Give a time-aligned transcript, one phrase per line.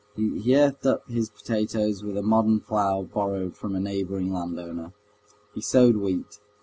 [0.15, 4.93] He earthed up his potatoes with a modern plough borrowed from a neighboring landowner.
[5.53, 6.39] He sowed wheat.